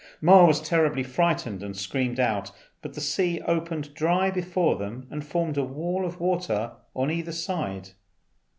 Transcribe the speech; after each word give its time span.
Ma 0.19 0.47
was 0.47 0.59
terribly 0.59 1.03
frightened 1.03 1.61
and 1.61 1.77
screamed 1.77 2.19
out; 2.19 2.51
but 2.81 2.95
the 2.95 2.99
sea 2.99 3.39
opened 3.41 3.93
dry 3.93 4.31
before 4.31 4.75
them 4.75 5.05
and 5.11 5.23
formed 5.23 5.57
a 5.59 5.63
wall 5.63 6.07
of 6.07 6.19
water 6.19 6.71
on 6.95 7.11
either 7.11 7.31
side. 7.31 7.89